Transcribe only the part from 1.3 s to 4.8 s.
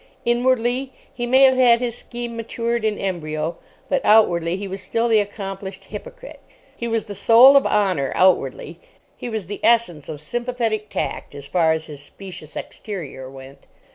have had his scheme matured in embryo, but outwardly he